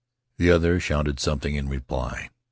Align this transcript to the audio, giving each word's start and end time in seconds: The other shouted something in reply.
The 0.37 0.49
other 0.49 0.79
shouted 0.79 1.19
something 1.19 1.53
in 1.53 1.69
reply. 1.69 2.31